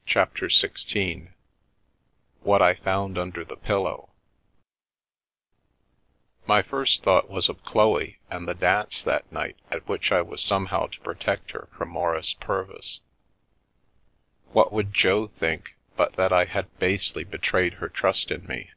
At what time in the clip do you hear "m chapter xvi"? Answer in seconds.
0.00-1.34